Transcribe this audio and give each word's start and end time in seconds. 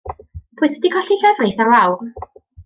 Pwy 0.61 0.69
sy' 0.71 0.79
'di 0.85 0.91
colli 0.95 1.17
llefrith 1.25 1.63
ar 1.67 1.71
lawr? 1.75 2.03